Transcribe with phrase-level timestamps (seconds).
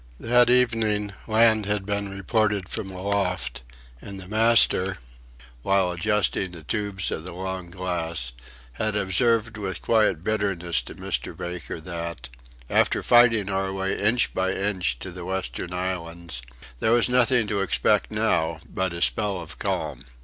[0.19, 3.61] That evening land had been reported from aloft,
[4.01, 4.97] and the master,
[5.61, 8.31] while adjusting the tubes of the long glass,
[8.73, 11.37] had observed with quiet bitterness to Mr.
[11.37, 12.29] Baker that,
[12.67, 16.41] after fighting our way inch by inch to the Western Islands,
[16.79, 20.05] there was nothing to expect now but a spell of calm.